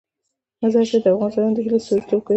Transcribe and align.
مزارشریف 0.63 1.03
د 1.03 1.07
افغان 1.13 1.31
ځوانانو 1.33 1.55
د 1.55 1.59
هیلو 1.65 1.77
استازیتوب 1.79 2.21
کوي. 2.25 2.29